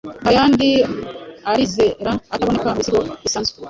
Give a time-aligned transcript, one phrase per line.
[0.23, 3.55] ntayandiarizeraataboneka mubisigo bisanzwe